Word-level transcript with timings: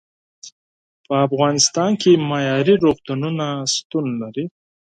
په 1.05 1.13
افغانستان 1.27 1.91
کې 2.01 2.11
معیارې 2.29 2.75
روغتونونه 2.85 3.45
شتون 3.73 4.05
لري. 4.21 4.45